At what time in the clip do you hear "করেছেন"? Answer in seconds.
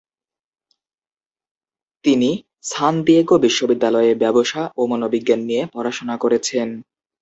6.17-6.67